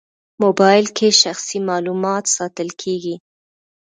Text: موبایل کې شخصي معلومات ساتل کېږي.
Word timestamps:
موبایل 0.43 0.85
کې 0.97 1.07
شخصي 1.21 1.59
معلومات 1.69 2.23
ساتل 2.35 2.69
کېږي. 2.81 3.15